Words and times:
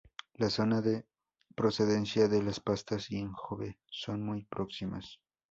La 0.33 0.49
zona 0.49 0.81
de 0.81 1.05
procedencia 1.55 2.27
de 2.27 2.41
las 2.41 2.59
pastas 2.59 3.11
y 3.11 3.19
engobe 3.19 3.77
son 3.87 4.23
muy 4.25 4.45
próximas. 4.45 5.19